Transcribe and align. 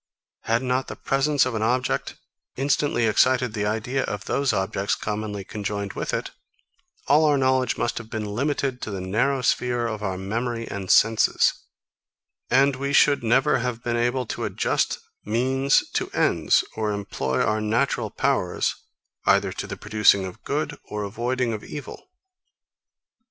Had 0.45 0.63
not 0.63 0.87
the 0.87 0.95
presence 0.95 1.45
of 1.45 1.53
an 1.53 1.61
object, 1.61 2.15
instantly 2.55 3.05
excited 3.05 3.53
the 3.53 3.67
idea 3.67 4.01
of 4.05 4.25
those 4.25 4.51
objects, 4.51 4.95
commonly 4.95 5.43
conjoined 5.43 5.93
with 5.93 6.11
it, 6.11 6.31
all 7.05 7.23
our 7.25 7.37
knowledge 7.37 7.77
must 7.77 7.99
have 7.99 8.09
been 8.09 8.25
limited 8.25 8.81
to 8.81 8.89
the 8.89 8.99
narrow 8.99 9.43
sphere 9.43 9.85
of 9.85 10.01
our 10.01 10.17
memory 10.17 10.67
and 10.67 10.89
senses; 10.89 11.53
and 12.49 12.77
we 12.77 12.93
should 12.93 13.23
never 13.23 13.59
have 13.59 13.83
been 13.83 13.95
able 13.95 14.25
to 14.25 14.43
adjust 14.45 14.97
means 15.23 15.87
to 15.93 16.09
ends, 16.15 16.63
or 16.75 16.91
employ 16.93 17.39
our 17.39 17.61
natural 17.61 18.09
powers, 18.09 18.73
either 19.27 19.51
to 19.51 19.67
the 19.67 19.77
producing 19.77 20.25
of 20.25 20.43
good, 20.43 20.79
or 20.85 21.03
avoiding 21.03 21.53
of 21.53 21.63
evil. 21.63 22.09